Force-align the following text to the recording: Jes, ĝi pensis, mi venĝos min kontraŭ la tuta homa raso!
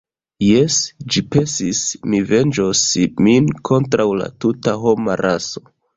Jes, 0.43 0.77
ĝi 1.15 1.21
pensis, 1.35 1.81
mi 2.13 2.21
venĝos 2.31 2.81
min 3.27 3.53
kontraŭ 3.71 4.09
la 4.23 4.31
tuta 4.47 4.75
homa 4.87 5.21
raso! 5.23 5.65